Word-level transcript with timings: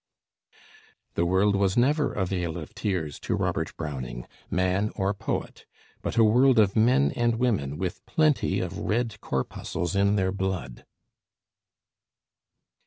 The 1.13 1.27
world 1.27 1.55
was 1.55 1.77
never 1.77 2.11
a 2.11 2.25
vale 2.25 2.57
of 2.57 2.73
tears 2.73 3.19
to 3.19 3.35
Robert 3.35 3.77
Browning, 3.77 4.25
man 4.49 4.89
or 4.95 5.13
poet; 5.13 5.67
but 6.01 6.17
a 6.17 6.23
world 6.23 6.57
of 6.57 6.75
men 6.75 7.11
and 7.15 7.35
women, 7.35 7.77
with 7.77 8.03
plenty 8.07 8.61
of 8.61 8.79
red 8.79 9.21
corpuscles 9.21 9.95
in 9.95 10.15
their 10.15 10.31
blood. 10.31 10.87